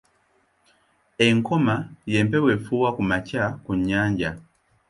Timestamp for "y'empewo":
2.11-2.47